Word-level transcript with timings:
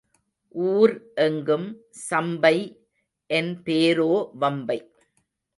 ஊர் 0.55 0.93
எங்கும் 1.15 1.67
சம்பை 1.89 2.55
என் 3.29 3.61
பேரோ 3.65 4.13
வம்பை. 4.39 4.79